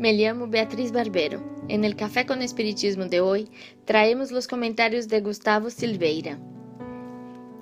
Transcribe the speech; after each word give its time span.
Me 0.00 0.14
llamo 0.14 0.46
Beatriz 0.46 0.92
Barbero. 0.92 1.42
En 1.68 1.84
el 1.84 1.94
Café 1.94 2.24
con 2.24 2.40
Espiritismo 2.40 3.04
de 3.04 3.20
hoy 3.20 3.50
traemos 3.84 4.30
los 4.30 4.48
comentarios 4.48 5.08
de 5.08 5.20
Gustavo 5.20 5.68
Silveira. 5.68 6.38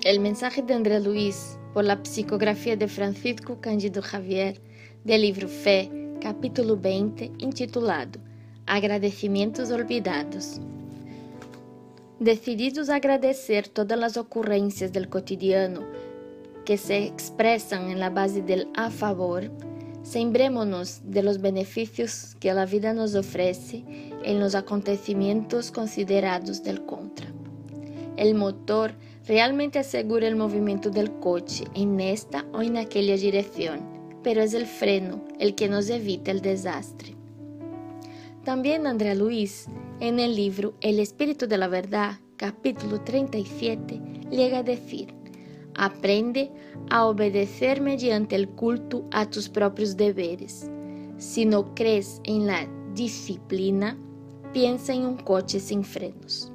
El 0.05 0.21
mensaje 0.21 0.63
de 0.63 0.73
André 0.73 1.01
Luiz 1.01 1.59
por 1.75 1.83
la 1.83 1.99
psicografía 2.05 2.77
de 2.77 2.87
Francisco 2.87 3.61
Cândido 3.61 4.03
Javier 4.03 4.61
del 5.03 5.23
libro 5.23 5.49
Fé, 5.49 5.91
capítulo 6.21 6.77
20, 6.77 7.33
intitulado 7.39 8.21
Agradecimentos 8.67 9.73
Olvidados. 9.73 10.61
Decididos 12.21 12.89
a 12.89 12.95
agradecer 12.95 13.67
todas 13.67 14.01
as 14.01 14.17
ocorrências 14.17 14.93
del 14.93 15.09
cotidiano 15.09 15.85
que 16.65 16.77
se 16.77 16.99
expresan 17.05 17.91
en 17.91 17.99
la 17.99 18.11
base 18.11 18.43
del 18.43 18.69
a 18.77 18.91
favor, 18.91 19.51
Sembrémonos 20.09 21.03
de 21.05 21.23
los 21.23 21.43
beneficios 21.43 22.35
que 22.41 22.49
a 22.49 22.65
vida 22.65 22.95
nos 22.95 23.15
oferece 23.15 23.85
em 24.25 24.41
los 24.41 24.55
acontecimentos 24.55 25.71
considerados 25.71 26.63
del 26.63 26.81
contra. 26.87 27.27
El 28.17 28.35
motor 28.35 28.95
realmente 29.27 29.79
asegura 29.79 30.27
el 30.27 30.35
movimiento 30.35 30.89
del 30.89 31.11
coche 31.21 31.65
en 31.75 32.01
esta 32.01 32.47
o 32.55 32.63
en 32.63 32.79
aquella 32.79 33.19
dirección, 33.19 33.81
pero 34.23 34.41
es 34.41 34.55
el 34.55 34.65
freno 34.65 35.23
el 35.39 35.55
que 35.55 35.69
nos 35.69 35.91
evita 35.91 36.31
el 36.31 36.41
desastre. 36.41 37.15
También 38.45 38.87
André 38.87 39.15
Luis, 39.15 39.67
en 40.01 40.21
el 40.21 40.35
libro 40.35 40.73
El 40.81 41.01
Espíritu 41.01 41.47
de 41.47 41.59
la 41.59 41.69
Verdad, 41.69 42.19
capítulo 42.39 43.03
37, 43.03 44.01
llega 44.31 44.61
a 44.61 44.63
decir, 44.63 45.18
Aprende 45.79 46.51
a 46.91 47.07
obedecer 47.07 47.81
mediante 47.81 48.35
el 48.35 48.49
culto 48.49 49.05
a 49.13 49.31
tus 49.31 49.49
propios 49.49 49.97
deberes. 49.97 50.69
Si 51.19 51.47
no 51.47 51.73
crees 51.75 52.21
en 52.25 52.47
la 52.49 52.67
disciplina, 52.95 53.97
piensa 54.53 54.93
en 54.93 55.07
un 55.07 55.17
coche 55.17 55.61
sin 55.61 55.85
frenos. 55.85 56.51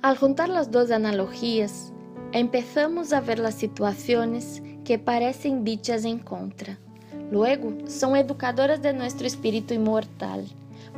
Al 0.00 0.16
juntar 0.16 0.48
las 0.48 0.70
dos 0.70 0.90
analogías, 0.90 1.92
empezamos 2.32 3.12
a 3.12 3.20
ver 3.20 3.38
las 3.38 3.54
situaciones 3.54 4.62
que 4.84 4.98
parecen 4.98 5.64
dichas 5.64 6.06
en 6.06 6.18
contra. 6.18 6.78
Luego, 7.30 7.72
son 7.86 8.16
educadoras 8.16 8.80
de 8.80 8.94
nuestro 8.94 9.26
espíritu 9.26 9.74
inmortal. 9.74 10.46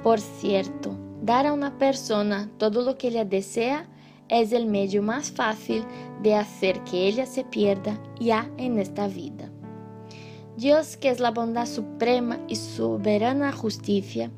Por 0.04 0.20
cierto, 0.20 0.96
dar 1.20 1.46
a 1.46 1.52
una 1.52 1.78
persona 1.78 2.48
todo 2.58 2.82
lo 2.82 2.96
que 2.96 3.08
ella 3.08 3.24
desea 3.24 3.88
es 4.40 4.52
el 4.52 4.66
medio 4.66 5.02
más 5.02 5.30
fácil 5.30 5.84
de 6.22 6.34
hacer 6.34 6.82
que 6.84 7.06
ella 7.06 7.26
se 7.26 7.44
pierda 7.44 7.98
ya 8.18 8.50
en 8.58 8.78
esta 8.78 9.08
vida. 9.08 9.50
Dios, 10.56 10.96
que 10.96 11.08
es 11.08 11.20
la 11.20 11.30
bondad 11.30 11.66
suprema 11.66 12.38
y 12.48 12.56
soberana 12.56 13.52
justicia, 13.52 14.30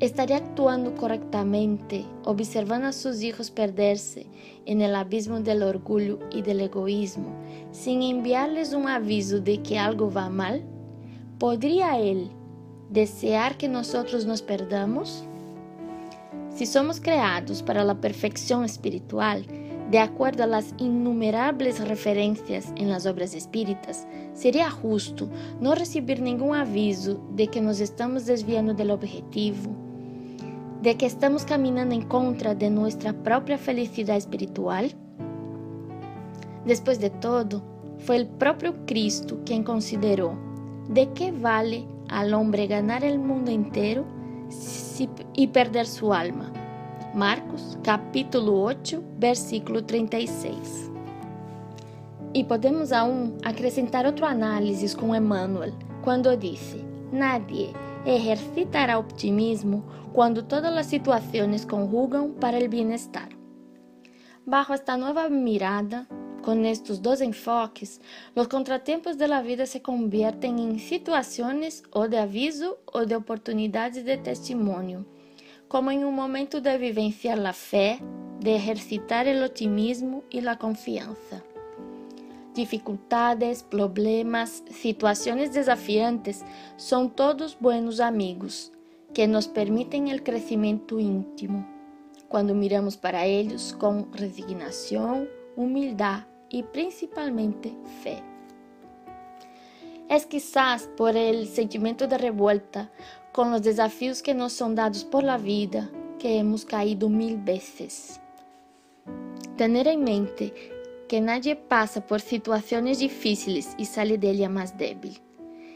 estaría 0.00 0.36
actuando 0.36 0.94
correctamente, 0.94 2.04
observando 2.24 2.88
a 2.88 2.92
sus 2.92 3.22
hijos 3.22 3.50
perderse 3.50 4.26
en 4.66 4.80
el 4.80 4.94
abismo 4.94 5.40
del 5.40 5.62
orgullo 5.62 6.18
y 6.30 6.42
del 6.42 6.60
egoísmo, 6.60 7.34
sin 7.72 8.02
enviarles 8.02 8.74
un 8.74 8.88
aviso 8.88 9.40
de 9.40 9.62
que 9.62 9.78
algo 9.78 10.10
va 10.12 10.28
mal? 10.28 10.62
¿Podría 11.38 11.98
Él 11.98 12.30
desear 12.90 13.56
que 13.56 13.68
nosotros 13.68 14.26
nos 14.26 14.42
perdamos? 14.42 15.24
Si 16.58 16.66
somos 16.66 17.00
creados 17.00 17.62
para 17.62 17.84
la 17.84 18.00
perfección 18.00 18.64
espiritual, 18.64 19.46
de 19.92 20.00
acuerdo 20.00 20.42
a 20.42 20.48
las 20.48 20.74
innumerables 20.78 21.78
referencias 21.86 22.72
en 22.74 22.90
las 22.90 23.06
obras 23.06 23.32
espíritas, 23.34 24.08
sería 24.34 24.68
justo 24.68 25.28
no 25.60 25.76
recibir 25.76 26.20
ningún 26.20 26.56
aviso 26.56 27.24
de 27.36 27.46
que 27.46 27.60
nos 27.60 27.78
estamos 27.78 28.26
desviando 28.26 28.74
del 28.74 28.90
objetivo, 28.90 29.70
de 30.82 30.96
que 30.96 31.06
estamos 31.06 31.44
caminando 31.44 31.94
en 31.94 32.02
contra 32.02 32.56
de 32.56 32.70
nuestra 32.70 33.12
propia 33.12 33.56
felicidad 33.56 34.16
espiritual. 34.16 34.90
Después 36.66 36.98
de 36.98 37.10
todo, 37.10 37.62
fue 37.98 38.16
el 38.16 38.26
propio 38.26 38.74
Cristo 38.84 39.38
quien 39.46 39.62
consideró 39.62 40.36
de 40.88 41.08
qué 41.12 41.30
vale 41.30 41.86
al 42.08 42.34
hombre 42.34 42.66
ganar 42.66 43.04
el 43.04 43.20
mundo 43.20 43.52
entero 43.52 44.17
y 45.34 45.46
perder 45.48 45.86
su 45.86 46.12
alma. 46.12 46.52
Marcos 47.14 47.78
capítulo 47.82 48.60
8, 48.62 49.02
versículo 49.18 49.84
36. 49.84 50.90
E 52.34 52.44
podemos 52.44 52.92
aún 52.92 53.38
acrescentar 53.44 54.04
outro 54.06 54.26
análise 54.26 54.94
com 54.94 55.14
Emmanuel, 55.14 55.72
quando 56.02 56.36
disse: 56.36 56.84
Nadie 57.10 57.72
ejercitará 58.04 58.98
optimismo 58.98 59.82
quando 60.12 60.42
todas 60.42 60.76
as 60.76 60.86
situações 60.86 61.64
conjugam 61.64 62.32
para 62.32 62.58
o 62.58 62.68
bem-estar. 62.68 63.28
Bajo 64.46 64.72
esta 64.72 64.96
nova 64.96 65.28
mirada, 65.28 66.06
com 66.48 66.64
estes 66.64 66.98
dois 66.98 67.20
enfoques, 67.20 68.00
os 68.34 68.46
contratempos 68.46 69.16
de 69.16 69.26
la 69.26 69.42
vida 69.42 69.66
se 69.66 69.80
convierten 69.80 70.58
em 70.58 70.78
situações 70.78 71.82
ou 71.92 72.08
de 72.08 72.16
aviso 72.16 72.74
ou 72.90 73.04
de 73.04 73.14
oportunidades 73.14 74.02
de 74.02 74.16
testemunho, 74.16 75.04
como 75.68 75.90
em 75.90 76.06
um 76.06 76.10
momento 76.10 76.58
de 76.58 76.78
vivenciar 76.78 77.38
a 77.44 77.52
fé, 77.52 77.98
de 78.40 78.52
exercitar 78.52 79.26
o 79.26 79.44
otimismo 79.44 80.24
e 80.32 80.38
a 80.48 80.56
confiança. 80.56 81.44
Dificuldades, 82.54 83.60
problemas, 83.60 84.64
situações 84.70 85.50
desafiantes 85.50 86.42
são 86.78 87.10
todos 87.10 87.52
buenos 87.52 88.00
amigos 88.00 88.72
que 89.12 89.26
nos 89.26 89.46
permitem 89.46 90.14
o 90.14 90.22
crescimento 90.22 90.98
íntimo, 90.98 91.62
quando 92.26 92.54
miramos 92.54 92.96
para 92.96 93.28
eles 93.28 93.70
com 93.72 94.06
resignação, 94.14 95.28
humildade 95.54 96.37
y 96.50 96.62
principalmente 96.62 97.74
fe. 98.02 98.22
Es 100.08 100.24
quizás 100.24 100.88
por 100.96 101.16
el 101.16 101.46
sentimiento 101.48 102.06
de 102.06 102.16
revuelta 102.16 102.90
con 103.32 103.50
los 103.50 103.62
desafíos 103.62 104.22
que 104.22 104.34
nos 104.34 104.52
son 104.54 104.74
dados 104.74 105.04
por 105.04 105.22
la 105.22 105.36
vida 105.36 105.90
que 106.18 106.38
hemos 106.38 106.64
caído 106.64 107.08
mil 107.08 107.36
veces. 107.36 108.20
Tener 109.56 109.86
en 109.86 110.04
mente 110.04 110.54
que 111.08 111.20
nadie 111.20 111.56
pasa 111.56 112.06
por 112.06 112.20
situaciones 112.20 113.00
difíciles 113.00 113.74
y 113.76 113.84
sale 113.84 114.18
de 114.18 114.30
ella 114.30 114.48
más 114.48 114.76
débil. 114.76 115.20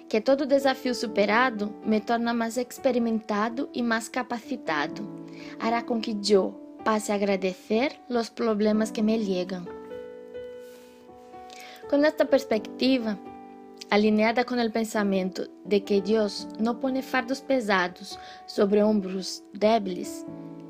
Que 0.09 0.21
todo 0.21 0.47
desafio 0.47 0.94
superado 0.94 1.75
me 1.84 2.00
torna 2.00 2.34
mais 2.34 2.59
experimentado 2.59 3.71
e 3.72 3.82
mais 3.82 4.09
capacitado. 4.09 5.03
Hará 5.59 5.82
com 5.82 6.00
que 6.00 6.15
eu 6.31 6.53
passe 6.84 7.12
a 7.12 7.15
agradecer 7.15 7.99
os 8.11 8.28
problemas 8.28 8.91
que 8.91 9.03
me 9.03 9.19
llegan 9.19 9.81
Con 11.93 12.07
esta 12.07 12.25
perspectiva, 12.25 13.19
alineada 13.91 14.45
con 14.45 14.59
el 14.59 14.73
pensamiento 14.73 15.43
de 15.67 15.85
que 15.85 16.01
Dios 16.01 16.49
no 16.59 16.81
pone 16.81 17.03
fardos 17.03 17.43
pesados 17.43 18.19
sobre 18.47 18.83
hombros 18.83 19.45
débiles, 19.53 20.25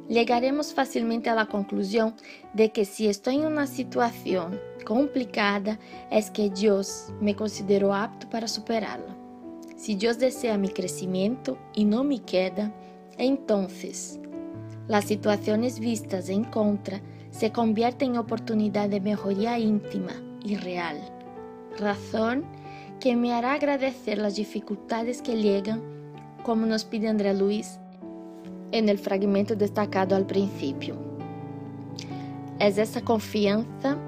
llegaremos 0.09 0.75
fácilmente 0.75 1.31
a 1.31 1.37
la 1.37 1.47
conclusión 1.47 2.17
de 2.55 2.73
que 2.73 2.85
si 2.85 3.07
estoy 3.07 3.37
en 3.37 3.47
una 3.47 3.69
situación 3.69 4.59
complicada 4.85 5.79
es 6.11 6.29
que 6.29 6.51
Dios 6.51 7.13
me 7.21 7.37
consideró 7.37 7.95
apto 7.95 8.29
para 8.29 8.49
superarla. 8.49 9.17
Si 9.77 9.95
Dios 9.95 10.19
desea 10.19 10.59
mi 10.59 10.71
crecimiento 10.71 11.57
y 11.73 11.85
no 11.85 12.03
mi 12.03 12.19
queda, 12.19 12.75
entonces 13.17 14.19
las 14.89 15.05
situaciones 15.05 15.79
vistas 15.79 16.29
en 16.29 16.43
contra 16.43 17.01
se 17.31 17.53
convierten 17.53 18.11
en 18.11 18.19
oportunidad 18.19 18.89
de 18.89 19.01
mejoría 19.01 19.57
íntima 19.57 20.15
y 20.45 20.57
real, 20.57 20.99
razón 21.79 22.45
que 23.01 23.17
me 23.17 23.33
hará 23.33 23.55
agradecer 23.55 24.19
las 24.19 24.37
dificultades 24.37 25.23
que 25.23 25.37
llegan, 25.37 25.83
como 26.45 26.67
nos 26.67 26.85
pide 26.85 27.09
André 27.09 27.35
Luis 27.35 27.79
en 28.71 28.89
el 28.89 28.99
fragmento 28.99 29.55
destacado 29.55 30.17
al 30.17 30.27
principio. 30.27 30.97
Es 32.59 32.79
esa 32.79 33.03
confianza 33.03 33.99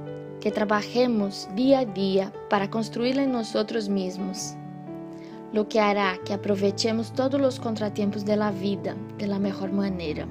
que 0.40 0.50
trabajemos 0.50 1.48
día 1.54 1.80
a 1.80 1.84
día 1.84 2.32
para 2.50 2.70
construirla 2.70 3.24
en 3.24 3.32
nosotros 3.32 3.88
mismos, 3.88 4.54
lo 5.52 5.68
que 5.68 5.80
hará 5.80 6.18
que 6.24 6.34
aprovechemos 6.34 7.12
todos 7.12 7.40
los 7.40 7.58
contratiempos 7.58 8.24
de 8.24 8.36
la 8.36 8.50
vida 8.50 8.94
de 9.18 9.26
la 9.26 9.38
mejor 9.38 9.72
manera. 9.72 10.26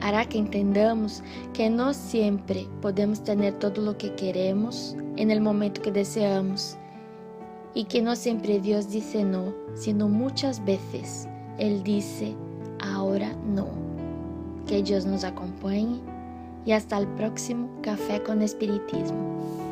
Hará 0.00 0.24
que 0.24 0.38
entendamos 0.38 1.22
que 1.52 1.70
no 1.70 1.94
siempre 1.94 2.66
podemos 2.80 3.22
tener 3.22 3.54
todo 3.54 3.82
lo 3.82 3.96
que 3.98 4.14
queremos 4.14 4.96
en 5.16 5.30
el 5.30 5.40
momento 5.40 5.82
que 5.82 5.92
deseamos 5.92 6.76
y 7.74 7.84
que 7.84 8.02
no 8.02 8.16
siempre 8.16 8.60
Dios 8.60 8.90
dice 8.90 9.24
no, 9.24 9.54
sino 9.74 10.08
muchas 10.08 10.64
veces 10.64 11.28
Él 11.58 11.82
dice 11.82 12.34
ahora 12.80 13.34
no. 13.46 13.68
Que 14.66 14.82
Dios 14.82 15.06
nos 15.06 15.24
acompañe 15.24 16.00
y 16.66 16.72
hasta 16.72 16.98
el 16.98 17.08
próximo 17.08 17.68
Café 17.82 18.22
con 18.22 18.42
Espiritismo. 18.42 19.67